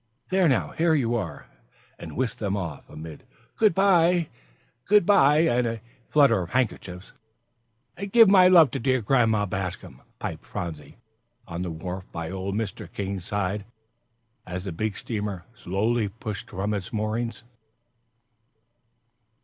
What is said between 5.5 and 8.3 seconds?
a flutter of handkerchiefs. "And give